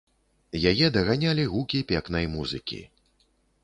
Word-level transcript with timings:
Яе 0.71 0.87
даганялі 0.95 1.47
гукі 1.53 1.85
пекнай 1.95 2.25
музыкі. 2.37 2.85